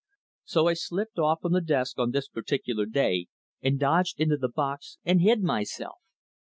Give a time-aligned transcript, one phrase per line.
[0.45, 3.27] So I slipped off from the desk on this particular day
[3.61, 5.99] and dodged into the box and hid myself.